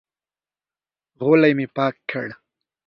غولی 1.21 1.51
مې 1.57 1.65
پاک 1.75 1.95
کړ. 2.09 2.27